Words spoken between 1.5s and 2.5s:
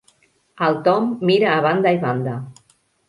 a banda i banda.